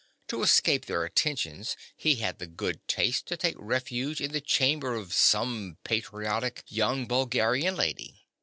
To 0.29 0.41
escape 0.41 0.87
their 0.87 1.03
attentions, 1.05 1.77
he 1.95 2.15
had 2.15 2.39
the 2.39 2.47
good 2.47 2.87
taste 2.87 3.27
to 3.27 3.37
take 3.37 3.53
refuge 3.59 4.19
in 4.19 4.31
the 4.31 4.41
chamber 4.41 4.95
of 4.95 5.13
some 5.13 5.77
patriotic 5.83 6.63
young 6.67 7.05
Bulgarian 7.05 7.75
lady. 7.75 8.25